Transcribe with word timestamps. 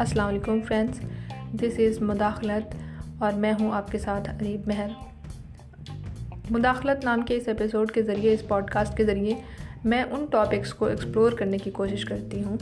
अस्सलाम 0.00 0.26
वालेकुम 0.26 0.60
friends 0.60 1.00
this 1.54 1.78
is 1.80 2.02
मुदाखलत 2.04 2.70
और 3.22 3.34
मैं 3.34 3.52
हूँ 3.52 3.72
आपके 3.72 3.98
साथ 3.98 4.28
अरीब 4.28 4.64
महर। 4.68 4.94
मुदाखलत 6.52 7.00
नाम 7.04 7.22
के 7.22 7.34
इस 7.34 7.48
एपिसोड 7.48 7.90
के 7.90 8.02
ज़रिए, 8.02 8.32
इस 8.34 8.42
पॉडकास्ट 8.42 8.96
के 8.96 9.04
ज़रिए 9.04 9.42
मैं 9.86 10.02
उन 10.04 10.26
टॉपिक्स 10.26 10.72
को 10.72 10.88
एक्सप्लोर 10.88 11.34
करने 11.34 11.58
की 11.58 11.70
कोशिश 11.70 12.04
करती 12.04 12.40
हूँ, 12.40 12.58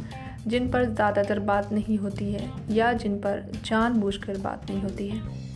जिन 0.46 0.70
पर 0.70 0.84
ज़्यादातर 0.84 1.38
बात 1.40 1.72
नहीं 1.72 1.98
होती 1.98 2.32
है 2.32 2.50
या 2.70 2.92
जिन 2.92 3.18
पर 3.18 3.50
जानबूझकर 3.64 4.38
बात 4.38 4.70
नहीं 4.70 4.82
होती 4.82 5.08
है। 5.08 5.47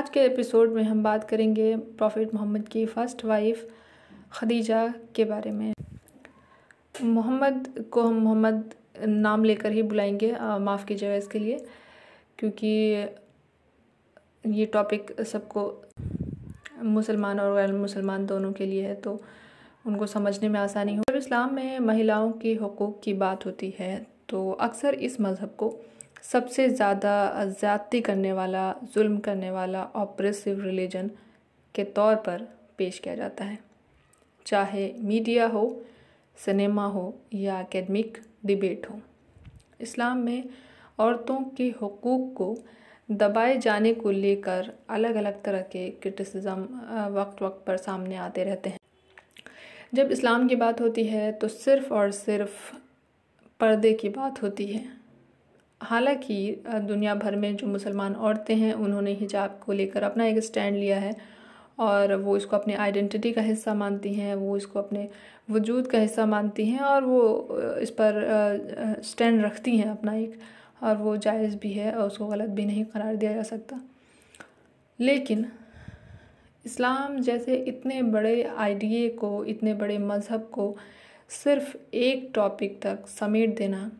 आज 0.00 0.08
के 0.08 0.20
एपिसोड 0.20 0.70
में 0.72 0.82
हम 0.82 1.02
बात 1.02 1.24
करेंगे 1.28 1.76
प्रॉफिट 1.76 2.32
मोहम्मद 2.34 2.68
की 2.68 2.84
फ़र्स्ट 2.86 3.24
वाइफ 3.24 3.66
खदीजा 4.32 4.86
के 5.14 5.24
बारे 5.24 5.50
में। 5.50 5.72
मोहम्मद 7.02 7.84
को 7.92 8.02
हम 8.02 8.14
मोहम्मद 8.14 8.74
नाम 9.06 9.44
लेकर 9.44 9.72
ही 9.72 9.82
बुलाएँगे 9.82 10.32
माफ़ 10.60 10.86
कीजिएगा 10.86 11.14
इसके 11.14 11.38
लिए, 11.38 11.58
क्योंकि 12.38 12.68
ये 14.46 14.66
टॉपिक 14.66 15.20
सबको 15.22 15.66
मुसलमान 16.82 17.40
और 17.40 17.54
गैर 17.56 17.72
मुसलमान 17.72 18.26
दोनों 18.26 18.52
के 18.52 18.66
लिए 18.66 18.86
है 18.86 18.94
तो 18.94 19.20
उनको 19.86 20.06
समझने 20.06 20.48
में 20.48 20.60
आसानी 20.60 20.96
हो। 20.96 21.04
जब 21.10 21.16
इस्लाम 21.16 21.54
में 21.54 21.78
महिलाओं 21.80 22.32
के 22.32 22.54
हकूक़ 22.54 23.00
की 23.04 23.14
बात 23.18 23.46
होती 23.46 23.74
है 23.78 24.06
तो 24.28 24.50
अक्सर 24.60 24.94
इस 24.94 25.20
मज़हब 25.20 25.54
को 25.58 25.74
सबसे 26.24 26.68
ज़्यादा 26.68 27.44
ज़्यादती 27.44 28.00
करने 28.00 28.32
वाला, 28.32 28.74
जुल्म 28.94 29.18
करने 29.18 29.50
वाला 29.50 29.82
ऑपरेसिव 29.96 30.60
रिलीजन 30.60 31.10
के 31.74 31.84
तौर 31.84 32.14
पर 32.16 32.46
पेश 32.78 32.98
किया 32.98 33.14
जाता 33.14 33.44
है। 33.44 33.58
चाहे 34.46 34.92
मीडिया 34.98 35.46
हो 35.46 35.64
सिनेमा 36.38 36.84
हो 36.86 37.14
या 37.34 37.60
एकेडमिक 37.60 38.18
डिबेट 38.46 38.86
हो। 38.90 39.00
इस्लाम 39.80 40.18
में 40.18 40.44
औरतों 40.98 41.40
के 41.56 41.68
हकूक़ 41.82 42.34
को 42.34 42.56
दबाए 43.08 43.56
जाने 43.58 43.92
को 43.94 44.10
लेकर 44.10 44.72
अलग 44.90 45.14
अलग 45.14 45.42
तरह 45.42 45.60
के 45.72 45.88
क्रिटिसिज्म 45.92 47.08
वक्त 47.14 47.42
वक्त 47.42 47.64
पर 47.66 47.76
सामने 47.76 48.16
आते 48.18 48.44
रहते 48.44 48.70
हैं। 48.70 48.78
जब 49.94 50.10
इस्लाम 50.12 50.48
की 50.48 50.56
बात 50.56 50.80
होती 50.80 51.04
है 51.04 51.30
तो 51.32 51.48
सिर्फ़ 51.48 51.92
और 51.92 52.10
सिर्फ़ 52.12 52.74
पर्दे 53.60 53.92
की 53.92 54.08
बात 54.10 54.42
होती 54.42 54.66
है। 54.66 54.99
हालाँकि 55.80 56.62
दुनिया 56.66 57.14
भर 57.14 57.36
में 57.36 57.56
जो 57.56 57.66
मुसलमान 57.66 58.14
औरतें 58.14 58.54
हैं, 58.56 58.72
उन्होंने 58.74 59.12
हिजाब 59.14 59.58
को 59.66 59.72
लेकर 59.72 60.02
अपना 60.02 60.24
एक 60.26 60.38
स्टैंड 60.44 60.76
लिया 60.76 60.98
है 60.98 61.14
और 61.78 62.14
वो 62.14 62.36
इसको 62.36 62.56
अपने 62.56 62.74
आइडेंटिटी 62.76 63.32
का 63.32 63.42
हिस्सा 63.42 63.74
मानती 63.74 64.12
हैं, 64.14 64.34
वो 64.34 64.56
इसको 64.56 64.78
अपने 64.78 65.08
वजूद 65.50 65.86
का 65.86 65.98
हिस्सा 65.98 66.26
मानती 66.26 66.66
हैं 66.66 66.80
और 66.80 67.04
वो 67.04 67.58
इस 67.80 67.90
पर 67.90 69.00
स्टैंड 69.04 69.44
रखती 69.44 69.76
हैं 69.76 69.88
अपना 69.90 70.14
एक 70.14 70.38
और 70.82 70.96
वो 70.96 71.16
जायज़ 71.16 71.56
भी 71.56 71.72
है 71.72 71.92
और 71.92 72.06
उसको 72.06 72.26
गलत 72.26 72.50
भी 72.50 72.64
नहीं 72.66 72.84
करार 72.84 73.16
दिया 73.16 73.32
जा 73.32 73.42
सकता। 73.42 73.80
लेकिन 74.98 75.46
इस्लाम 76.64 77.18
जैसे 77.20 77.56
इतने 77.58 78.02
बड़े 78.02 78.42
आइडिए 78.42 79.08
को, 79.08 79.44
इतने 79.44 79.74
बड़े 79.74 79.98
मज़हब 79.98 80.48
को 80.52 80.76
सिर्फ़ 81.30 81.76
एक 81.94 82.30
टॉपिक 82.34 82.80
तक 82.82 83.06
समेट 83.08 83.56
देना 83.58 83.90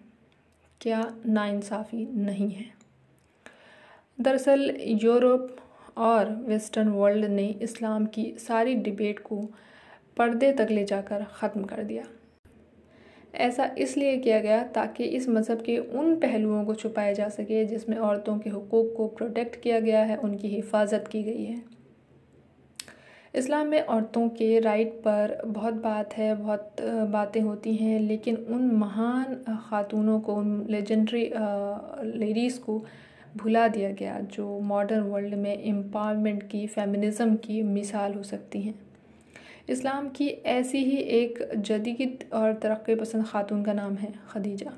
क्या 0.81 1.01
नाइंसाफ़ी 1.27 2.07
नहीं 2.17 2.51
है। 2.51 2.65
दरअसल 4.19 4.73
यूरोप 5.03 5.57
और 5.99 6.31
वेस्टर्न 6.47 6.89
वर्ल्ड 6.89 7.25
ने 7.25 7.47
इस्लाम 7.63 8.07
की 8.07 8.25
सारी 8.39 8.75
डिबेट 8.77 9.19
को 9.19 9.37
पर्दे 10.17 10.53
तक 10.53 10.69
ले 10.71 10.85
जाकर 10.85 11.25
ख़त्म 11.33 11.65
कर 11.65 11.83
दिया। 11.83 12.05
ऐसा 13.39 13.65
इसलिए 13.79 14.17
किया 14.19 14.39
गया 14.41 14.63
ताकि 14.75 15.05
इस 15.05 15.29
मज़हब 15.29 15.63
के 15.63 15.77
उन 15.79 16.15
पहलुओं 16.17 16.65
को 16.65 16.75
छुपाया 16.75 17.13
जा 17.13 17.29
सके 17.29 17.65
जिसमें 17.65 17.97
औरतों 17.97 18.39
के 18.39 18.51
हकूक़ 18.51 18.97
को 18.97 19.07
प्रोटेक्ट 19.09 19.61
किया 19.63 19.81
गया 19.81 20.03
है, 20.03 20.17
उनकी 20.17 20.49
हिफाजत 20.49 21.09
की 21.13 21.23
गई 21.23 21.45
है। 21.45 21.63
इस्लाम 23.35 23.67
में 23.67 23.81
औरतों 23.81 24.29
के 24.29 24.59
राइट 24.61 24.93
पर 25.03 25.37
बहुत 25.47 25.75
बात 25.75 26.15
है, 26.15 26.35
बहुत 26.35 26.77
बातें 27.11 27.41
होती 27.41 27.75
हैं, 27.77 27.99
लेकिन 28.01 28.37
उन 28.37 28.71
महान 28.71 29.35
ख़ातूनों 29.61 30.19
को, 30.21 30.35
उन 30.35 30.67
लेजेंडरी 30.71 31.31
लेडीज़ 32.19 32.59
को 32.61 32.83
भुला 33.37 33.67
दिया 33.69 33.91
गया, 33.91 34.19
जो 34.21 34.59
मॉडर्न 34.61 35.01
वर्ल्ड 35.03 35.35
में 35.35 35.57
एम्पावरमेंट 35.57 36.43
की 36.43 36.67
फेमिनिज़म 36.67 37.35
की 37.37 37.63
मिसाल 37.63 38.15
हो 38.15 38.23
सकती 38.23 38.63
हैं। 38.63 38.75
इस्लाम 39.69 40.09
की 40.09 40.29
ऐसी 40.29 40.79
ही 40.79 40.97
एक 40.97 41.43
जदीद 41.57 42.29
और 42.33 42.55
तरक्की 42.55 42.95
पसंद 42.95 43.27
ख़ातून 43.27 43.63
का 43.65 43.73
नाम 43.73 43.95
है, 43.95 44.13
खदीजा। 44.33 44.73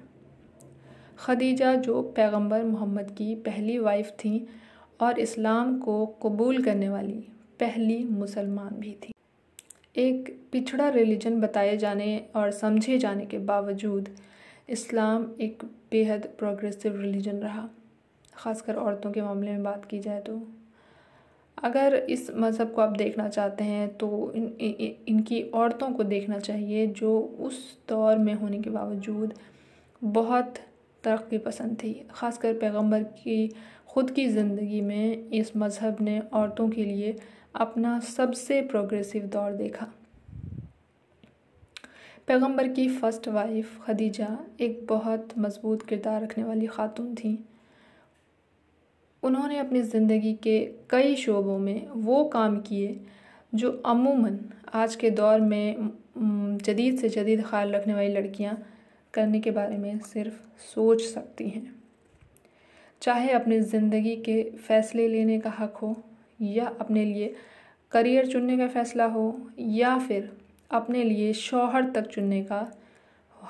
खदीजा 1.18 1.74
जो 1.74 2.02
पैगंबर 2.16 2.64
मोहम्मद 2.64 3.10
की 3.10 3.34
पहली 3.34 3.78
वाइफ 3.78 4.10
थी 4.18 4.46
और 5.00 5.18
इस्लाम 5.20 5.78
को 5.78 6.04
कबूल 6.22 6.62
करने 6.62 6.88
वाली 6.88 7.24
पहली 7.62 8.02
मुसलमान 8.04 8.78
भी 8.78 8.92
थी। 9.02 9.12
एक 9.98 10.30
पिछड़ा 10.52 10.88
रिलीजन 10.90 11.40
बताए 11.40 11.76
जाने 11.76 12.16
और 12.36 12.50
समझे 12.52 12.98
जाने 12.98 13.26
के 13.26 13.38
बावजूद 13.46 14.08
इस्लाम 14.70 15.26
एक 15.40 15.64
बेहद 15.90 16.26
प्रोग्रेसिव 16.38 17.00
रिलीजन 17.00 17.36
रहा 17.38 17.68
ख़ासकर 18.32 18.74
औरतों 18.76 19.10
के 19.12 19.22
मामले 19.22 19.50
में 19.50 19.62
बात 19.62 19.84
की 19.84 19.98
जाए 20.00 20.20
तो। 20.20 20.40
अगर 21.58 21.94
इस 21.94 22.30
मज़हब 22.34 22.72
को 22.74 22.80
आप 22.82 22.96
देखना 22.96 23.28
चाहते 23.28 23.64
हैं 23.64 23.88
तो 23.96 24.32
इन, 24.34 24.44
इन 24.60 24.94
इनकी 25.08 25.42
औरतों 25.54 25.90
को 25.90 26.04
देखना 26.04 26.38
चाहिए 26.40 26.86
जो 26.92 27.18
उस 27.40 27.58
दौर 27.88 28.18
में 28.18 28.32
होने 28.34 28.58
के 28.58 28.70
बावजूद 28.70 29.34
बहुत 30.02 30.54
तरक्की 31.04 31.38
पसंद 31.40 31.76
थी। 31.82 31.92
ख़ासकर 32.10 32.54
पैगंबर 32.54 33.02
की 33.02 33.46
ख़ुद 33.94 34.10
की 34.10 34.26
ज़िंदगी 34.28 34.80
में 34.80 35.30
इस 35.30 35.56
मज़हब 35.56 36.00
ने 36.00 36.18
औरतों 36.32 36.68
के 36.68 36.84
लिए 36.84 37.14
अपना 37.54 37.98
सबसे 38.00 38.60
प्रोग्रेसिव 38.62 39.26
दौर 39.28 39.52
देखा। 39.52 39.86
पैगंबर 42.28 42.68
की 42.68 42.88
फ़र्स्ट 42.90 43.28
वाइफ 43.28 43.78
खदीजा 43.82 44.36
एक 44.60 44.84
बहुत 44.88 45.28
मज़बूत 45.38 45.82
किरदार 45.82 46.22
रखने 46.22 46.44
वाली 46.44 46.66
ख़ातून 46.66 47.14
थी। 47.14 47.38
उन्होंने 49.22 49.58
अपनी 49.58 49.82
ज़िंदगी 49.82 50.32
के 50.42 50.58
कई 50.90 51.16
शोबों 51.16 51.58
में 51.58 51.86
वो 51.88 52.24
काम 52.24 52.60
किए 52.60 53.00
जो 53.52 53.70
अमूमन 53.86 54.38
आज 54.74 54.94
के 54.96 55.10
दौर 55.10 55.40
में 55.40 55.90
जदीद 56.58 56.98
से 56.98 57.08
जदीद 57.10 57.44
ख्याल 57.46 57.74
रखने 57.74 57.94
वाली 57.94 58.08
लड़कियाँ 58.08 58.56
करने 59.14 59.40
के 59.40 59.50
बारे 59.50 59.76
में 59.78 59.98
सिर्फ़ 60.00 60.40
सोच 60.64 61.02
सकती 61.02 61.48
हैं। 61.48 61.74
चाहे 63.02 63.30
अपनी 63.32 63.60
ज़िंदगी 63.60 64.16
के 64.22 64.42
फ़ैसले 64.58 65.06
लेने 65.08 65.38
का 65.40 65.50
हक 65.50 65.76
हो 65.76 65.94
या 66.42 66.66
अपने 66.80 67.04
लिए 67.04 67.34
करियर 67.92 68.26
चुनने 68.26 68.56
का 68.58 68.68
फ़ैसला 68.68 69.04
हो 69.06 69.24
या 69.58 69.96
फिर 69.98 70.30
अपने 70.70 71.02
लिए 71.04 71.32
शौहर 71.32 71.90
तक 71.90 72.06
चुनने 72.06 72.42
का 72.42 72.66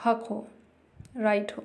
हक 0.05 0.27
हो 0.31 0.47
राइट 1.17 1.53
हो। 1.57 1.65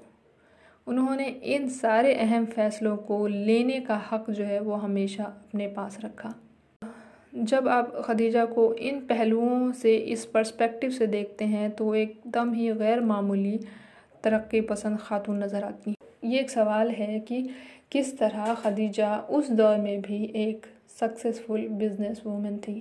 उन्होंने 0.87 1.27
इन 1.45 1.67
सारे 1.69 2.13
अहम 2.15 2.45
फ़ैसलों 2.45 2.95
को 2.97 3.25
लेने 3.27 3.79
का 3.79 3.95
हक 4.11 4.29
जो 4.29 4.43
है 4.43 4.59
वो 4.59 4.75
हमेशा 4.75 5.23
अपने 5.23 5.67
पास 5.67 5.97
रखा। 6.03 6.33
जब 7.33 7.67
आप 7.67 7.91
खदीजा 8.05 8.45
को 8.45 8.73
इन 8.73 8.99
पहलुओं 8.99 9.71
से, 9.71 9.95
इस 9.95 10.25
पर्सपेक्टिव 10.25 10.91
से 10.91 11.07
देखते 11.07 11.45
हैं 11.45 11.69
तो 11.71 11.93
एकदम 11.95 12.53
ही 12.53 12.71
गैर 12.73 13.01
मामूली 13.01 13.59
तरक्की 14.23 14.61
पसंद 14.61 14.99
खातून 14.99 15.43
नज़र 15.43 15.63
आती 15.63 15.91
हैं। 15.91 16.29
ये 16.29 16.39
एक 16.39 16.49
सवाल 16.49 16.89
है 16.91 17.19
कि 17.19 17.41
किस 17.91 18.17
तरह 18.19 18.53
खदीजा 18.53 19.15
उस 19.19 19.51
दौर 19.51 19.77
में 19.77 20.01
भी 20.01 20.23
एक 20.35 20.65
सक्सेसफुल 20.99 21.67
बिज़नेस 21.69 22.21
वूमेन 22.25 22.57
थी 22.57 22.75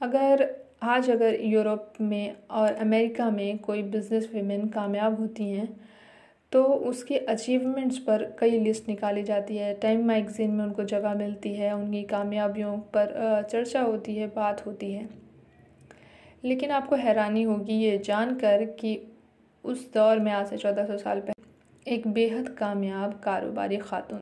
अगर, 0.00 0.48
आज 0.82 1.10
अगर 1.10 1.40
यूरोप 1.42 1.92
में 2.00 2.36
और 2.50 2.72
अमेरिका 2.74 3.30
में 3.30 3.58
कोई 3.58 3.82
बिज़नेस 3.84 4.30
वीमेन 4.34 4.66
कामयाब 4.68 5.18
होती 5.20 5.50
हैं 5.50 5.68
तो 6.52 6.62
उसके 6.64 7.18
अचीवमेंट्स 7.18 7.98
पर 7.98 8.24
कई 8.38 8.58
लिस्ट 8.60 8.88
निकाली 8.88 9.22
जाती 9.22 9.56
है। 9.56 9.72
टाइम 9.74 10.04
मैगज़ीन 10.08 10.50
में 10.50 10.64
उनको 10.64 10.84
जगह 10.84 11.14
मिलती 11.14 11.54
है, 11.54 11.72
उनकी 11.74 12.02
कामयाबियों 12.04 12.76
पर 12.96 13.46
चर्चा 13.50 13.82
होती 13.82 14.14
है, 14.16 14.26
बात 14.26 14.64
होती 14.66 14.92
है। 14.92 15.08
लेकिन 16.44 16.70
आपको 16.70 16.96
हैरानी 16.96 17.42
होगी 17.42 17.74
ये 17.74 17.96
जानकर 17.98 18.64
कि 18.80 18.98
उस 19.64 19.92
दौर 19.94 20.18
में 20.18 20.30
आज 20.32 20.46
से 20.46 20.56
चौदह 20.56 20.86
सौ 20.86 20.96
साल 20.98 21.20
पहले 21.20 21.94
एक 21.94 22.06
बेहद 22.08 22.48
कामयाब 22.58 23.20
कारोबारी 23.24 23.76
खातून, 23.78 24.20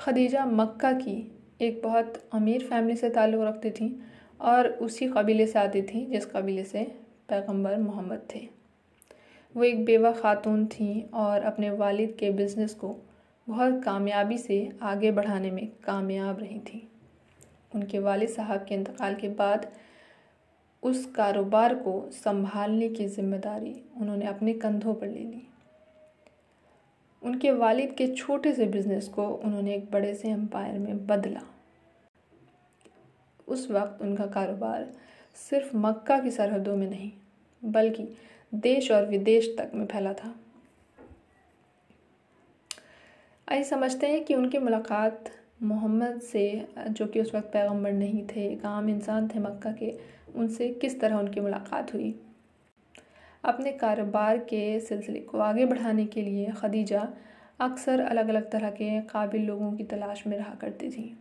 खदीजा 0.00 0.44
मक्का 0.46 0.92
की 0.94 1.16
एक 1.60 1.80
बहुत 1.82 2.22
अमीर 2.34 2.64
फैमिली 2.66 2.96
से 2.96 3.10
ताल्लुक़ 3.10 3.42
रखती 3.42 3.70
थी 3.70 3.94
और 4.40 4.68
उसी 4.82 5.08
कबीले 5.08 5.46
से 5.46 5.58
आती 5.58 5.82
थी 5.82 6.04
जिस 6.06 6.26
कबीले 6.26 6.64
से 6.64 6.84
पैगंबर 7.28 7.76
मोहम्मद 7.78 8.26
थे। 8.34 8.40
वो 9.54 9.64
एक 9.64 9.84
बेवा 9.84 10.12
खातून 10.12 10.66
थी 10.66 11.00
और 11.14 11.42
अपने 11.42 11.70
वालिद 11.70 12.14
के 12.18 12.30
बिज़नेस 12.30 12.74
को 12.74 12.96
बहुत 13.46 13.82
कामयाबी 13.84 14.38
से 14.38 14.68
आगे 14.82 15.10
बढ़ाने 15.10 15.50
में 15.50 15.66
कामयाब 15.84 16.40
रही 16.40 16.58
थी। 16.60 16.86
उनके 17.74 17.98
वालिद 17.98 18.28
साहब 18.28 18.64
के 18.68 18.74
इंतकाल 18.74 19.14
के 19.14 19.28
बाद 19.34 19.70
उस 20.82 21.04
कारोबार 21.06 21.74
को 21.74 22.00
संभालने 22.14 22.88
की 22.88 23.06
ज़िम्मेदारी 23.08 23.74
उन्होंने 24.00 24.26
अपने 24.26 24.52
कंधों 24.54 24.94
पर 24.94 25.06
ले 25.06 25.20
ली। 25.20 25.46
उनके 27.22 27.50
वालिद 27.52 27.92
के 27.92 28.06
छोटे 28.08 28.52
से 28.52 28.66
बिज़नेस 28.66 29.08
को 29.08 29.26
उन्होंने 29.26 29.74
एक 29.74 29.90
बड़े 29.90 30.14
से 30.14 30.28
एम्पायर 30.28 30.78
में 30.78 31.06
बदला। 31.06 31.40
उस 33.50 33.70
वक्त 33.70 34.02
उनका 34.02 34.26
कारोबार 34.26 34.90
सिर्फ़ 35.50 35.76
मक्का 35.76 36.18
की 36.18 36.30
सरहदों 36.30 36.76
में 36.76 36.88
नहीं, 36.90 37.10
बल्कि 37.64 38.08
देश 38.54 38.90
और 38.90 39.06
विदेश 39.06 39.54
तक 39.58 39.70
में 39.74 39.86
फैला 39.86 40.12
था। 40.12 40.34
आइए 43.48 43.62
समझते 43.62 44.06
हैं 44.06 44.24
कि 44.24 44.34
उनकी 44.34 44.58
मुलाकात 44.58 45.30
मोहम्मद 45.62 46.20
से, 46.20 46.68
जो 46.88 47.06
कि 47.06 47.20
उस 47.20 47.34
वक्त 47.34 47.50
पैगंबर 47.52 47.92
नहीं 47.92 48.26
थे, 48.26 48.46
एक 48.52 48.64
आम 48.64 48.88
इंसान 48.88 49.28
थे 49.28 49.38
मक्का 49.38 49.72
के, 49.72 49.92
उनसे 50.36 50.68
किस 50.70 51.00
तरह 51.00 51.16
उनकी 51.16 51.40
मुलाकात 51.40 51.94
हुई? 51.94 52.14
अपने 53.44 53.72
कारोबार 53.72 54.38
के 54.38 54.80
सिलसिले 54.80 55.20
को 55.20 55.38
आगे 55.38 55.64
बढ़ाने 55.66 56.06
के 56.06 56.22
लिए 56.22 56.52
खदीजा 56.52 57.08
अक्सर 57.60 58.00
अलग 58.00 58.28
अलग 58.28 58.50
तरह 58.50 58.70
के 58.70 59.00
काबिल 59.00 59.42
लोगों 59.42 59.72
की 59.72 59.84
तलाश 59.84 60.26
में 60.26 60.36
रहा 60.36 60.54
करती 60.54 60.90
थी। 60.90 61.18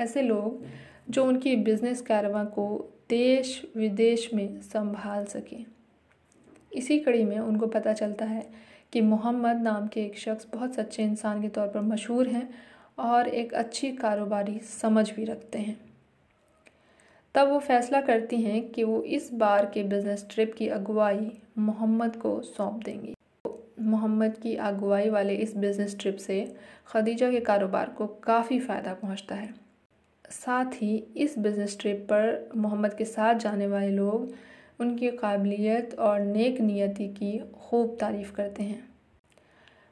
ऐसे 0.00 0.22
लोग 0.22 0.64
जो 1.10 1.24
उनकी 1.24 1.56
बिज़नेस 1.56 2.00
कारवा 2.00 2.44
को 2.44 2.66
देश, 3.10 3.62
विदेश 3.76 4.28
में 4.34 4.60
संभाल 4.60 5.24
सकें। 5.24 5.64
इसी 6.72 6.98
कड़ी 6.98 7.24
में 7.24 7.38
उनको 7.38 7.66
पता 7.66 7.92
चलता 7.92 8.24
है 8.24 8.46
कि 8.92 9.00
मोहम्मद 9.00 9.62
नाम 9.62 9.86
के 9.86 10.00
एक 10.00 10.18
शख्स 10.18 10.46
बहुत 10.52 10.74
सच्चे 10.74 11.02
इंसान 11.02 11.42
के 11.42 11.48
तौर 11.48 11.66
पर 11.66 11.80
मशहूर 11.80 12.28
हैं 12.28 12.48
और 12.98 13.28
एक 13.28 13.54
अच्छी 13.54 13.92
कारोबारी 13.92 14.58
समझ 14.58 15.10
भी 15.10 15.24
रखते 15.24 15.58
हैं। 15.58 15.76
तब 17.34 17.48
वो 17.48 17.58
फैसला 17.58 18.00
करती 18.00 18.40
हैं 18.42 18.68
कि 18.70 18.84
वो 18.84 19.02
इस 19.02 19.32
बार 19.32 19.66
के 19.66 19.82
बिज़नेस 19.82 20.26
ट्रिप 20.30 20.54
की 20.54 20.68
अगुवाई 20.68 21.30
मोहम्मद 21.58 22.16
को 22.16 22.40
सौंप 22.42 22.82
देंगी। 22.84 23.14
मोहम्मद 23.80 24.36
की 24.36 24.54
अगुवाई 24.56 25.10
वाले 25.10 25.34
इस 25.34 25.56
बिज़नेस 25.56 25.98
ट्रिप 26.00 26.16
से 26.16 26.56
खदीजा 26.86 27.30
के 27.30 27.40
कारोबार 27.40 27.90
को 27.90 28.06
काफ़ी 28.06 28.60
फ़ायदा 28.60 28.94
पहुँचता 28.94 29.34
है। 29.34 29.63
साथ 30.34 30.72
ही 30.74 30.96
इस 31.16 31.38
बिज़नेस 31.38 31.76
ट्रिप 31.80 32.06
पर 32.10 32.50
मोहम्मद 32.56 32.94
के 32.94 33.04
साथ 33.04 33.34
जाने 33.34 33.66
वाले 33.66 33.90
लोग 33.90 34.32
उनकी 34.80 35.10
काबिलियत 35.10 35.94
और 35.98 36.20
नेक 36.20 36.60
नियति 36.60 37.08
की 37.08 37.38
खूब 37.60 37.96
तारीफ़ 38.00 38.32
करते 38.32 38.62
हैं। 38.62 38.82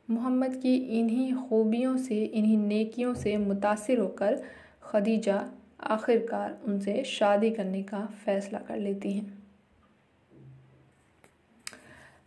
मोहम्मद 0.08 0.56
की 0.56 0.74
इन्हीं 0.98 1.32
खूबियों 1.34 1.96
से, 1.96 2.24
इन्हीं 2.24 2.56
नेकियों 2.58 3.14
से 3.14 3.36
मुतासर 3.36 3.98
होकर 3.98 4.42
खदीजा 4.82 5.44
आखिरकार 5.80 6.58
उनसे 6.66 7.02
शादी 7.04 7.50
करने 7.50 7.82
का 7.82 8.04
फ़ैसला 8.24 8.58
कर 8.58 8.76
लेती 8.76 9.12
हैं। 9.12 9.42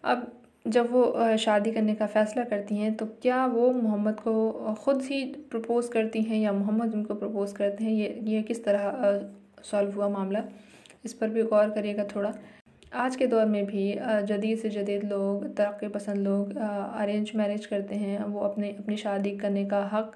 अब 0.04 0.32
जब 0.66 0.92
वो 0.92 1.36
शादी 1.38 1.72
करने 1.72 1.94
का 1.96 2.06
फ़ैसला 2.08 2.44
करती 2.44 2.76
हैं 2.76 2.96
तो 2.98 3.06
क्या 3.22 3.46
वो 3.48 3.72
मोहम्मद 3.74 4.20
को 4.20 4.74
ख़ुद 4.86 5.02
ही 5.04 5.24
प्रपोज़ 5.52 5.90
करती 5.92 6.22
हैं 6.24 6.38
या 6.38 6.52
मोहम्मद 6.54 6.94
उनको 6.94 7.16
प्रपोज़ 7.16 7.54
करते 7.56 7.84
हैं? 7.84 7.92
ये 7.92 8.20
ये 8.26 8.42
किस 8.44 8.64
तरह 8.66 9.62
सॉल्व 9.64 9.92
हुआ 9.96 10.08
मामला? 10.10 10.44
इस 11.06 11.14
पर 11.14 11.30
भी 11.30 11.44
गौर 11.44 11.70
करिएगा 11.70 12.04
थोड़ा। 12.16 12.34
आज 12.96 13.16
के 13.16 13.28
दौर 13.28 13.46
में 13.46 13.66
भी 13.66 13.92
जदीद 14.28 14.58
से 14.60 14.70
जदीद 14.70 15.04
लोग, 15.04 15.46
तरक्की 15.56 15.88
पसंद 15.90 16.28
लोग 16.28 16.56
अरेंज 16.58 17.32
मैरिज 17.36 17.66
करते 17.66 17.96
हैं। 17.96 18.24
वो 18.24 18.40
अपने, 18.42 18.70
अपनी 18.72 18.98
शादी 18.98 19.36
करने 19.38 19.66
का 19.66 19.84
हक़ 19.94 20.16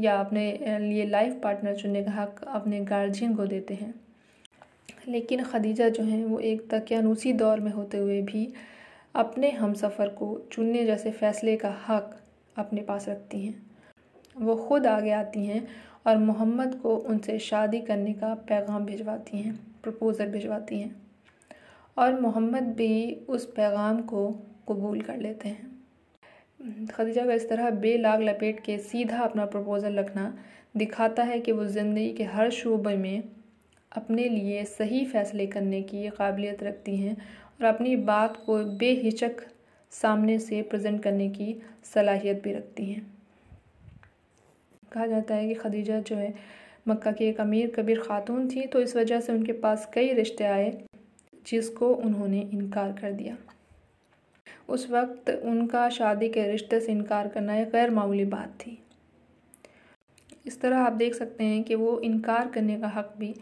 या 0.00 0.14
अपने 0.16 0.78
लिए 0.80 1.06
लाइफ 1.06 1.40
पार्टनर 1.42 1.76
चुनने 1.76 2.02
का 2.04 2.10
हक़ 2.12 2.44
अपने 2.48 2.80
गार्जियन 2.86 3.34
को 3.36 3.46
देते 3.46 3.74
हैं। 3.74 3.94
लेकिन 5.08 5.42
खदीजा 5.44 5.88
जो 5.88 6.02
हैं, 6.04 6.24
वो 6.24 6.38
एक 6.40 6.68
तकियानूसी 6.70 7.32
दौर 7.34 7.60
में 7.60 7.72
होते 7.72 7.98
हुए 7.98 8.20
भी 8.22 8.52
अपने 9.14 9.50
हम 9.50 9.72
सफ़र 9.74 10.08
को 10.08 10.26
चुनने 10.52 10.84
जैसे 10.84 11.10
फ़ैसले 11.10 11.56
का 11.56 11.70
हक़ 11.88 12.14
अपने 12.56 12.82
पास 12.82 13.08
रखती 13.08 13.44
हैं। 13.46 13.62
वो 14.36 14.54
ख़ुद 14.58 14.86
आगे 14.86 15.10
आती 15.10 15.44
हैं 15.46 15.66
और 16.06 16.16
मोहम्मद 16.18 16.74
को 16.74 16.94
उनसे 16.96 17.38
शादी 17.38 17.80
करने 17.80 18.12
का 18.12 18.34
पैगाम 18.48 18.84
भिजवाती 18.86 19.38
हैं 19.38 19.54
प्रपोज़ल 19.82 20.26
भिजवाती 20.26 20.78
हैं। 20.80 20.94
और 21.96 22.20
मोहम्मद 22.20 22.72
भी 22.76 23.12
उस 23.28 23.44
पैगाम 23.52 24.00
को 24.04 24.26
कबूल 24.68 25.00
कर 25.00 25.16
लेते 25.16 25.48
हैं। 25.48 26.86
खदीजा 26.88 27.26
का 27.26 27.32
इस 27.32 27.48
तरह 27.48 27.70
बेलाग 27.70 28.22
लपेट 28.22 28.60
के 28.60 28.78
सीधा 28.80 29.18
अपना 29.18 29.46
प्रपोज़ल 29.46 29.98
रखना 29.98 30.32
दिखाता 30.76 31.22
है 31.22 31.38
कि 31.40 31.52
वो 31.52 31.64
ज़िंदगी 31.66 32.12
के 32.12 32.24
हर 32.24 32.50
शोबे 32.52 32.96
में 32.96 33.22
अपने 33.92 34.28
लिए 34.28 34.64
सही 34.64 35.04
फ़ैसले 35.06 35.46
करने 35.46 35.82
की 35.82 36.08
काबिलियत 36.10 36.62
रखती 36.62 36.96
हैं 36.96 37.16
और 37.62 37.68
अपनी 37.68 37.94
बात 37.96 38.36
को 38.46 38.56
बेहिचक 38.76 39.40
सामने 39.92 40.38
से 40.38 40.60
प्रेजेंट 40.62 41.02
करने 41.02 41.28
की 41.30 41.54
सलाहियत 41.84 42.42
भी 42.42 42.52
रखती 42.52 42.84
हैं। 42.84 43.02
कहा 44.92 45.06
जाता 45.06 45.34
है 45.34 45.46
कि 45.48 45.54
खदीजा 45.54 45.98
जो 46.00 46.16
है, 46.16 46.32
मक्का 46.88 47.12
की 47.12 47.24
एक 47.24 47.40
अमीर 47.40 47.70
कबीर 47.76 48.00
ख़ातून 48.00 48.48
थी 48.48 48.66
तो 48.66 48.80
इस 48.80 48.94
वजह 48.96 49.20
से 49.20 49.32
उनके 49.32 49.52
पास 49.52 49.88
कई 49.94 50.12
रिश्ते 50.12 50.44
आए, 50.44 50.72
जिसको 51.46 51.92
उन्होंने 51.94 52.40
इनकार 52.42 52.92
कर 52.92 53.12
दिया। 53.12 53.36
उस 54.68 54.90
वक्त 54.90 55.30
उनका 55.44 55.88
शादी 55.88 56.28
के 56.28 56.46
रिश्ते 56.46 56.80
से 56.80 56.92
इनकार 56.92 57.28
करना 57.28 57.56
एक 57.56 57.68
गैर 57.68 57.90
मामूली 57.90 58.24
बात 58.24 58.56
थी। 58.60 58.78
इस 60.46 60.60
तरह 60.60 60.78
आप 60.78 60.92
देख 60.94 61.14
सकते 61.14 61.44
हैं 61.44 61.62
कि 61.62 61.74
वो 61.74 61.98
इनकार 62.00 62.48
करने 62.48 62.80
का 62.80 62.88
हक़ 62.88 63.18
भी, 63.18 63.34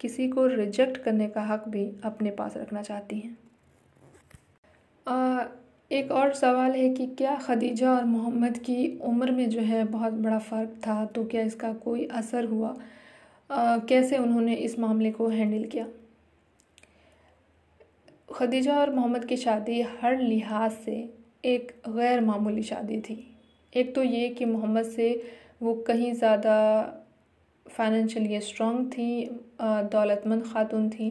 किसी 0.00 0.28
को 0.28 0.46
रिजेक्ट 0.46 0.96
करने 0.96 1.28
का 1.28 1.42
हक़ 1.44 1.68
भी 1.68 1.86
अपने 2.04 2.30
पास 2.32 2.56
रखना 2.56 2.82
चाहती 2.82 3.18
हैं। 3.18 3.36
एक 5.06 6.10
और 6.12 6.32
सवाल 6.34 6.72
है 6.72 6.88
कि 6.94 7.06
क्या 7.18 7.34
खदीजा 7.36 7.90
और 7.90 8.04
मोहम्मद 8.04 8.58
की 8.58 8.98
उम्र 9.04 9.30
में 9.32 9.48
जो 9.50 9.60
है 9.60 9.84
बहुत 9.86 10.12
बड़ा 10.14 10.38
फ़र्क 10.40 10.74
था? 10.86 11.04
तो 11.06 11.24
क्या 11.24 11.42
इसका 11.42 11.72
कोई 11.84 12.04
असर 12.12 12.44
हुआ? 12.44 12.74
कैसे 13.50 14.18
उन्होंने 14.18 14.54
इस 14.56 14.78
मामले 14.78 15.10
को 15.12 15.28
हैंडल 15.28 15.64
किया? 15.64 15.86
खदीजा 18.28 18.74
और 18.74 18.94
मोहम्मद 18.94 19.24
की 19.24 19.36
शादी 19.36 19.80
हर 19.82 20.18
लिहाज 20.18 20.72
से 20.74 20.92
एक 21.44 21.72
गैर 21.88 22.20
मामूली 22.20 22.62
शादी 22.62 23.00
थी। 23.00 23.26
एक 23.72 23.94
तो 23.94 24.02
ये 24.02 24.28
कि 24.28 24.44
मोहम्मद 24.44 24.84
से 24.86 25.10
वो 25.62 25.74
कहीं 25.86 26.12
ज़्यादा 26.14 26.56
फाइनेंशियली 27.66 28.40
स्ट्रॉन्ग 28.40 28.90
थी 28.92 29.24
दौलतमंद 29.62 30.44
ख़ातून 30.44 30.88
थी। 30.90 31.10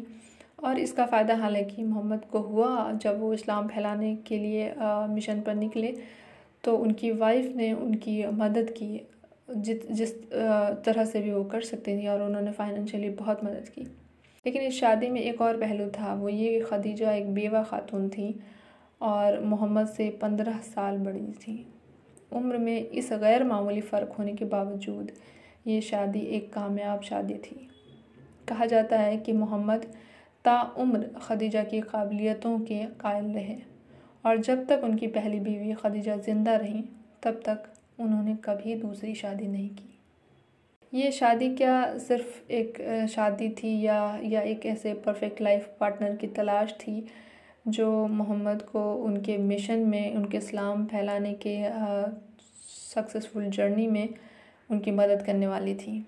और 0.64 0.80
इसका 0.80 1.06
फ़ायदा 1.06 1.36
हालाँकि 1.36 1.84
मोहम्मद 1.84 2.26
को 2.32 2.40
हुआ 2.40 2.92
जब 2.94 3.20
वो 3.20 3.34
इस्लाम 3.34 3.68
फैलाने 3.68 4.16
के 4.28 4.38
लिए 4.38 4.74
मिशन 5.10 5.42
पर 5.42 5.56
निकले 5.56 5.94
तो 6.64 6.76
उनकी 6.78 7.12
वाइफ 7.12 7.56
ने 7.56 7.72
उनकी 7.74 8.26
मदद 8.26 8.70
की, 8.78 9.02
जित, 9.50 9.88
जिस 9.92 10.14
तरह 10.86 11.06
से 11.06 11.22
भी 11.22 11.32
वो 11.34 11.44
कर 11.44 11.62
सकती 11.62 11.98
थी 11.98 12.08
और 12.08 12.22
उन्होंने 12.22 12.52
फाइनेंशियली 12.52 13.10
बहुत 13.12 13.44
मदद 13.44 13.70
की। 13.70 13.82
लेकिन 14.46 14.62
इस 14.62 14.80
शादी 14.80 15.10
में 15.10 15.22
एक 15.22 15.42
और 15.42 15.58
पहलू 15.58 15.88
था, 15.90 16.14
वो 16.14 16.30
ये 16.30 16.60
खदीजा 16.62 17.12
एक 17.14 17.34
बेवा 17.34 17.64
खातून 17.64 18.10
थी 18.10 18.40
और 19.02 19.40
मोहम्मद 19.44 19.88
से 19.88 20.10
पंद्रह 20.22 20.58
साल 20.66 20.98
बड़ी 20.98 21.32
थी। 21.38 21.66
उम्र 22.32 22.58
में 22.58 22.78
इस 22.82 23.10
गैर 23.14 23.44
मामूली 23.44 23.82
फ़र्क 23.82 24.16
होने 24.20 24.34
के 24.34 24.46
बावजूद 24.46 25.12
ये 25.68 25.80
शादी 25.82 26.20
एक 26.20 26.52
कामयाब 26.54 27.02
शादी 27.02 27.34
थी। 27.36 27.68
कहा 28.48 28.66
जाता 28.66 29.00
है 29.00 29.18
कि 29.18 29.34
मोहम्मद 29.34 29.86
ताउम्र 30.50 31.10
खदीजा 31.22 31.64
की 31.64 31.82
काबिलियतों 31.82 32.60
के 32.60 32.84
कायल 33.00 33.26
रहे 33.34 33.56
और 34.26 34.38
जब 34.38 34.66
तक 34.68 34.82
उनकी 34.84 35.08
पहली 35.10 35.40
बीवी 35.40 35.74
खदीजा 35.74 36.16
ज़िंदा 36.18 36.56
रहीं, 36.56 36.84
तब 37.24 37.42
तक 37.46 37.64
उन्होंने 38.00 38.36
कभी 38.36 38.76
दूसरी 38.76 39.14
शादी 39.16 39.48
नहीं 39.48 39.70
की। 39.70 39.96
ये 40.94 41.12
शादी 41.12 41.50
क्या 41.56 41.98
सिर्फ़ 42.00 42.52
एक 42.52 42.78
शादी 43.10 43.50
थी 43.54 43.80
या 43.82 44.20
या 44.24 44.42
एक 44.44 44.66
ऐसे 44.66 44.94
परफेक्ट 45.06 45.42
लाइफ 45.42 45.70
पार्टनर 45.80 46.16
की 46.16 46.28
तलाश 46.28 46.72
थी 46.80 47.06
जो 47.68 48.08
मोहम्मद 48.08 48.62
को 48.62 48.94
उनके 48.96 49.38
मिशन 49.38 49.80
में, 49.80 50.16
उनके 50.16 50.38
इस्लाम 50.38 50.86
फैलाने 50.86 51.34
के 51.46 51.58
सक्सेसफुल 52.94 53.50
जर्नी 53.50 53.88
में 53.88 54.08
उनकी 54.70 54.92
मदद 54.92 55.24
करने 55.26 55.48
वाली 55.48 55.76
थी? 55.76 56.06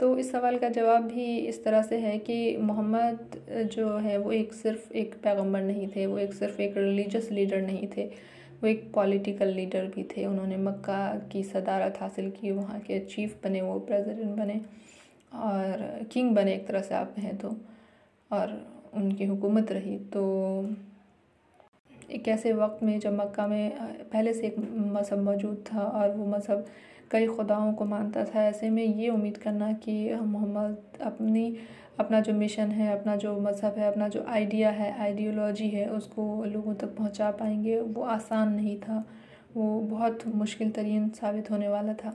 तो 0.00 0.16
इस 0.18 0.30
सवाल 0.32 0.56
का 0.58 0.68
जवाब 0.68 1.02
भी 1.04 1.24
इस 1.38 1.62
तरह 1.64 1.82
से 1.82 1.96
है 1.98 2.16
कि 2.18 2.56
मोहम्मद 2.56 3.40
जो 3.72 3.96
है, 3.96 4.16
वो 4.18 4.32
एक 4.32 4.52
सिर्फ़ 4.54 4.92
एक 4.94 5.14
पैगंबर 5.22 5.60
नहीं 5.62 5.88
थे, 5.88 6.06
वो 6.06 6.18
एक 6.18 6.32
सिर्फ़ 6.34 6.60
एक 6.60 6.76
रिलीजियस 6.76 7.30
लीडर 7.30 7.60
नहीं 7.62 7.88
थे, 7.96 8.04
वो 8.62 8.68
एक 8.68 8.90
पॉलिटिकल 8.94 9.48
लीडर 9.48 9.86
भी 9.86 10.02
थे। 10.16 10.24
उन्होंने 10.26 10.56
मक्का 10.58 11.00
की 11.32 11.42
सदारत 11.44 11.98
हासिल 12.00 12.30
की, 12.30 12.50
वहाँ 12.50 12.80
के 12.80 12.98
चीफ 13.06 13.36
बने, 13.44 13.60
वो 13.60 13.78
प्रेसिडेंट 13.80 14.36
बने 14.36 14.60
और 15.32 16.06
किंग 16.12 16.34
बने 16.34 16.54
एक 16.54 16.66
तरह 16.68 16.82
से 16.82 16.94
आप 16.94 17.14
कहें 17.16 17.36
तो 17.38 17.56
और 18.30 18.60
उनकी 18.94 19.24
हुकूमत 19.24 19.72
रही। 19.72 19.98
तो 20.12 20.22
एक 22.10 22.28
ऐसे 22.28 22.52
वक्त 22.52 22.82
में 22.82 22.98
जब 23.00 23.12
मक्का 23.12 23.46
में 23.46 23.70
पहले 24.12 24.32
से 24.34 24.46
एक 24.46 24.58
मज़हब 24.58 25.18
मौजूद 25.24 25.64
था 25.66 25.82
और 25.82 26.10
वो 26.10 26.26
मज़हब 26.26 26.64
कई 27.10 27.26
खुदाओं 27.26 27.72
को 27.74 27.84
मानता 27.86 28.24
था। 28.24 28.42
ऐसे 28.44 28.70
में 28.70 28.84
ये 28.84 29.08
उम्मीद 29.10 29.36
करना 29.36 29.72
कि 29.74 30.14
मोहम्मद 30.14 30.98
अपनी 31.02 31.56
अपना 32.00 32.20
जो 32.20 32.32
मिशन 32.34 32.70
है 32.70 32.92
अपना 32.92 33.16
जो 33.16 33.38
मज़हब 33.40 33.78
है 33.78 33.86
अपना 33.86 34.08
जो 34.08 34.24
आइडिया 34.28 34.70
है 34.70 34.92
आइडियोलॉजी 35.00 35.68
है 35.68 35.88
उसको 35.90 36.44
लोगों 36.44 36.74
तक 36.74 36.94
पहुँचा 36.96 37.30
पाएँगे 37.32 37.80
वो 37.80 38.02
आसान 38.04 38.52
नहीं 38.52 38.76
था। 38.80 39.04
वो 39.54 39.80
बहुत 39.80 40.26
मुश्किल 40.34 40.70
तरीन 40.70 41.08
साबित 41.10 41.50
होने 41.50 41.68
वाला 41.68 41.94
था। 41.94 42.14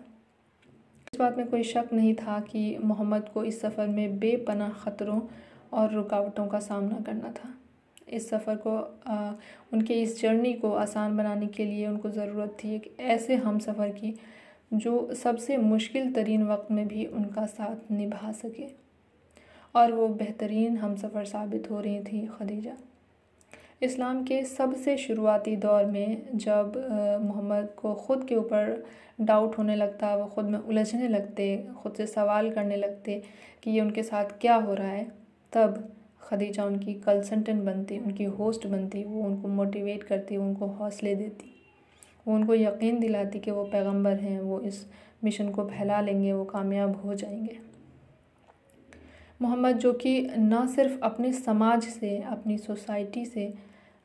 इस 1.14 1.20
बात 1.20 1.38
में 1.38 1.48
कोई 1.48 1.64
शक 1.64 1.90
नहीं 1.94 2.14
था 2.16 2.40
कि 2.42 2.78
मोहम्मद 2.84 3.30
को 3.34 3.44
इस 3.44 3.60
सफ़र 3.62 3.88
में 3.88 4.18
बेपनाह 4.20 4.70
ख़तरों 4.84 5.20
और 5.74 5.92
रुकावटों 5.94 6.48
का 6.48 6.60
सामना 6.60 7.00
करना 7.06 7.32
था। 7.32 7.54
इस 8.08 8.30
सफ़र 8.30 8.56
को 8.58 8.78
आ, 9.08 9.32
उनके 9.74 9.94
इस 9.94 10.22
जर्नी 10.22 10.54
को 10.54 10.72
आसान 10.74 11.18
बनाने 11.18 11.48
के 11.48 11.66
लिए 11.66 11.88
उनको 11.88 12.10
ज़रूरत 12.12 12.58
थी 12.64 12.74
एक 12.75 12.96
ऐसे 13.02 13.36
हम 13.38 13.60
सफ़र 13.60 13.90
की 13.92 14.14
जो 14.75 15.13
सबसे 15.15 15.58
मुश्किल 15.58 16.12
तरीन 16.13 16.44
वक्त 16.48 16.72
में 16.72 16.88
भी 16.88 17.05
उनका 17.05 17.46
साथ 17.46 17.91
निभा 17.91 18.32
सके। 18.34 18.67
और 19.75 19.91
वो 19.91 20.08
बेहतरीन 20.10 20.77
हम 20.77 20.96
सफ़र 20.96 21.25
साबित 21.25 21.70
हो 21.72 21.79
रही 21.79 22.00
थी, 22.00 22.25
खदीजा। 22.29 22.75
इस्लाम 23.84 24.24
के 24.24 24.44
सबसे 24.46 24.98
शुरुआती 24.98 25.55
दौर 25.55 25.86
में 25.86 26.38
जब 26.38 26.77
मोहम्मद 27.22 27.70
को 27.77 27.94
ख़ुद 27.96 28.24
के 28.27 28.36
ऊपर 28.36 28.84
डाउट 29.22 29.58
होने 29.58 29.75
लगता, 29.75 30.15
वो 30.15 30.25
ख़ुद 30.25 30.46
में 30.46 30.60
उलझने 30.60 31.08
लगते, 31.08 31.58
ख़ुद 31.84 31.94
से 31.94 32.05
सवाल 32.08 32.50
करने 32.51 32.75
लगते 32.75 33.22
कि 33.63 33.72
ये 33.72 33.82
उनके 33.82 34.03
साथ 34.03 34.39
क्या 34.41 34.55
हो 34.55 34.74
रहा 34.74 34.88
है, 34.88 35.03
तब 35.53 35.84
खदीजा 36.22 36.65
उनकी 36.65 36.94
कंसल्टेंट 37.01 37.63
बनती, 37.63 38.00
उनकी 38.00 38.24
होस्ट 38.24 38.67
बनती, 38.67 39.03
वो 39.03 39.24
उनको 39.24 39.48
मोटिवेट 39.48 40.03
करती 40.03 40.38
उनको 40.38 40.67
हौसले 40.67 41.15
देती। 41.15 41.51
वो 42.27 42.36
उनको 42.36 42.55
यकीन 42.55 43.00
दिलाती 43.00 43.39
कि 43.39 43.51
वो 43.51 43.63
पैगंबर 43.63 44.17
हैं, 44.17 44.41
वो 44.41 44.60
इस 44.60 44.86
मिशन 45.24 45.50
को 45.50 45.63
फैला 45.63 46.01
लेंगे, 46.01 46.34
वो 46.34 46.46
कामयाब 46.46 47.01
हो 47.01 47.13
जाएँगे। 47.13 47.58
मोहम्मद, 49.41 49.77
जो 49.77 49.94
कि 49.94 50.22
ना 50.38 50.65
सिर्फ़ 50.65 51.00
अपने 51.03 51.34
समाज 51.34 51.84
से, 51.84 52.17
अपनी 52.20 52.58
सोसाइटी 52.58 53.25
से, 53.25 53.53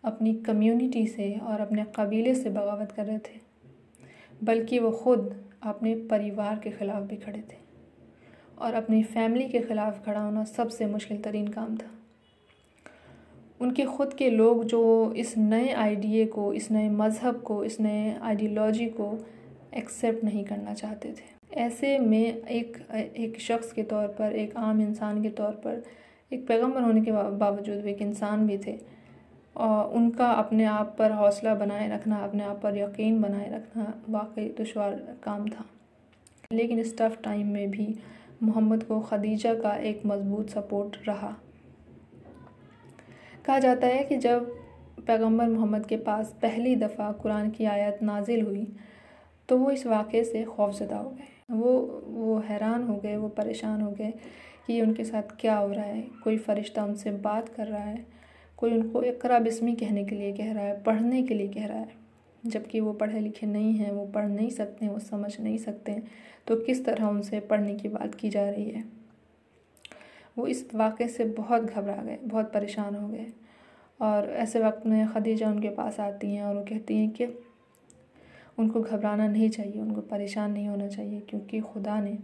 अपनी 0.05 0.35
कम्युनिटी 0.35 1.07
से 1.07 1.39
और 1.39 1.61
अपने 1.61 1.85
कबीले 1.97 2.35
से 2.35 2.51
बगावत 2.51 2.93
कर 2.93 3.07
रहे 3.07 3.19
थे, 3.19 3.41
बल्कि 4.45 4.79
वो 4.79 4.91
ख़ुद 4.91 5.35
अपने 5.63 5.95
परिवार 5.95 6.59
के 6.59 6.71
ख़िलाफ़ 6.71 7.05
भी 7.05 7.17
खड़े 7.17 7.41
थे 7.41 7.59
और 8.59 8.75
अपनी 8.75 9.03
फैमिली 9.03 9.49
के 9.49 9.61
ख़िलाफ़ 9.61 10.03
खड़ा 10.03 10.21
होना 10.21 10.45
सबसे 10.45 10.87
मुश्किल 10.87 11.23
तरीन 11.23 11.49
काम 11.49 11.77
था। 11.77 11.91
उनके 13.61 13.85
ख़ुद 13.85 14.15
के 14.15 14.31
लोग 14.31 14.65
जो 14.65 15.13
इस 15.17 15.37
नए 15.39 15.73
आइडिए 15.73 16.27
को, 16.27 16.53
इस 16.53 16.71
नए 16.71 16.89
मज़हब 16.89 17.41
को, 17.43 17.65
इस 17.65 17.81
नए 17.81 18.19
आइडियोलॉजी 18.23 18.87
को 18.87 19.19
एक्सेप्ट 19.75 20.25
नहीं 20.25 20.45
करना 20.45 20.75
चाहते 20.75 21.09
थे। 21.09 21.59
ऐसे 21.61 21.99
में 21.99 22.43
एक 22.43 22.77
एक 23.17 23.41
शख्स 23.41 23.73
के 23.73 23.83
तौर 23.83 24.07
पर, 24.09 24.33
एक 24.33 24.57
आम 24.57 24.81
इंसान 24.81 25.23
के 25.23 25.29
तौर 25.29 25.53
पर, 25.65 25.83
एक 26.33 26.47
पैगंबर 26.47 26.83
होने 26.83 27.01
के 27.01 27.13
बावजूद 27.13 27.81
भी 27.81 27.91
एक 27.91 28.03
इंसान 28.03 28.47
भी 28.47 28.59
थे। 28.59 28.79
और 29.57 29.93
उनका 29.93 30.31
अपने 30.31 30.65
आप 30.65 30.95
पर 30.99 31.13
हौसला 31.13 31.55
बनाए 31.55 31.89
रखना, 31.89 32.17
अपने 32.17 32.45
आप 32.45 32.61
पर 32.63 32.77
यकीन 32.77 33.21
बनाए 33.23 33.51
रखना 33.53 34.03
वाकई 34.09 34.49
दुशवार 34.49 34.93
काम 35.23 35.49
था। 35.49 35.65
लेकिन 36.53 36.79
इस 36.79 36.97
टफ़ 36.99 37.17
टाइम 37.23 37.47
में 37.47 37.71
भी 37.71 37.95
मोहम्मद 38.43 38.83
को 38.83 39.01
खदीजा 39.01 39.55
का 39.55 39.77
एक 39.77 40.03
मज़बूत 40.07 40.51
सपोर्ट 40.51 40.97
रहा। 41.09 41.35
कहा 43.45 43.59
जाता 43.59 43.87
है 43.87 44.03
कि 44.05 44.17
जब 44.19 44.51
पैगंबर 45.07 45.49
मोहम्मद 45.49 45.87
के 45.87 45.97
पास 45.97 46.35
पहली 46.43 46.75
दफ़ा 46.77 47.11
कुरान 47.13 47.51
की 47.51 47.65
आयत 47.67 48.03
नाजिल 48.03 48.43
हुई 48.43 48.67
तो 49.49 49.57
वो 49.59 49.71
इस 49.71 49.87
वाक़े 49.87 50.23
से 50.25 50.43
खौफजदा 50.45 50.97
हो 50.97 51.11
गए। 51.11 51.29
वो 51.51 51.73
वो 52.07 52.39
हैरान 52.39 52.83
हो 52.83 52.97
गए, 52.97 53.17
वो 53.17 53.29
परेशान 53.29 53.81
हो 53.81 53.91
गए 53.91 54.13
कि 54.67 54.81
उनके 54.81 55.05
साथ 55.05 55.37
क्या 55.41 55.57
हो 55.57 55.73
रहा 55.73 55.85
है। 55.85 56.03
कोई 56.25 56.37
फ़रिश्ता 56.39 56.85
उनसे 56.85 57.11
बात 57.11 57.49
कर 57.49 57.67
रहा 57.67 57.83
है, 57.83 58.05
कोई 58.59 58.73
उनको 58.73 59.03
इकरा 59.03 59.39
बिस्मी 59.39 59.75
कहने 59.75 60.05
के 60.05 60.17
लिए 60.17 60.33
कह 60.33 60.53
रहा 60.53 60.65
है, 60.65 60.83
पढ़ने 60.83 61.23
के 61.23 61.35
लिए 61.35 61.49
कह 61.49 61.67
रहा 61.67 61.79
है। 61.79 61.99
जबकि 62.43 62.81
वो 62.81 62.93
पढ़े 62.93 63.21
लिखे 63.21 63.47
नहीं 63.47 63.75
हैं, 63.75 63.91
वो 63.91 64.07
पढ़ 64.07 64.29
नहीं 64.29 64.51
सकते, 64.51 64.89
वो 64.89 64.99
समझ 65.01 65.41
नहीं 65.41 65.59
सकते 65.59 66.03
तो 66.47 66.57
किस 66.57 66.85
तरह 66.85 67.07
उनसे 67.07 67.41
पढ़ने 67.41 67.75
की 67.75 67.89
बात 67.89 68.15
की 68.15 68.31
जा 68.31 68.49
रही 68.51 68.71
है? 68.71 68.85
वो 70.41 70.47
इस 70.47 70.65
वाक़े 70.75 71.09
से 71.09 71.25
बहुत 71.37 71.63
घबरा 71.63 71.95
गए, 71.97 72.19
बहुत 72.25 72.53
परेशान 72.53 72.95
हो 72.95 73.09
गए। 73.09 73.27
और 74.01 74.29
ऐसे 74.33 74.61
वक्त 74.61 74.87
में 74.87 75.09
खदीजा 75.09 75.49
उनके 75.49 75.69
पास 75.71 76.01
आती 76.01 76.35
हैं 76.35 76.45
और 76.45 76.55
वो 76.57 76.63
कहती 76.65 76.97
हैं 76.97 77.11
कि 77.11 77.27
उनको 78.59 78.81
घबराना 78.81 79.27
नहीं 79.27 79.49
चाहिए, 79.51 79.81
उनको 79.81 80.01
परेशान 80.03 80.53
नहीं 80.53 80.69
होना 80.69 80.87
चाहिए 80.89 81.21
क्योंकि 81.21 81.61
खुदा 81.63 82.01
ने 82.01 82.19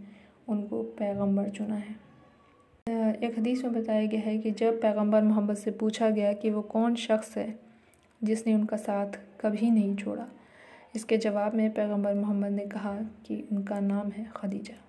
उनको 0.47 0.81
पैगंबर 0.99 1.49
चुना 1.49 1.75
है। 1.75 1.95
एक 3.17 3.37
हदीस 3.37 3.63
में 3.63 3.73
बताया 3.73 4.05
गया 4.05 4.21
है 4.21 4.37
कि 4.37 4.51
जब 4.53 4.81
पैगंबर 4.81 5.21
मोहम्मद 5.23 5.57
से 5.57 5.71
पूछा 5.73 6.09
गया 6.09 6.33
कि 6.33 6.49
वो 6.49 6.61
कौन 6.63 6.95
शख्स 6.95 7.37
है 7.37 7.53
जिसने 8.21 8.53
उनका 8.53 8.77
साथ 8.77 9.19
कभी 9.41 9.71
नहीं 9.71 9.95
छोड़ा, 9.95 10.27
इसके 10.95 11.17
जवाब 11.19 11.55
में 11.55 11.69
पैगंबर 11.73 12.13
मोहम्मद 12.13 12.51
ने 12.51 12.65
कहा 12.67 12.95
कि 13.25 13.43
उनका 13.51 13.79
नाम 13.79 14.11
है 14.11 14.27
खदीजा। 14.35 14.83